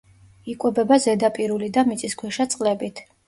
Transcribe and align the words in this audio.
იკვებება 0.53 0.97
ზედაპირული 1.03 1.69
და 1.77 1.85
მიწისქვეშა 1.91 2.51
წყლებით. 2.57 3.05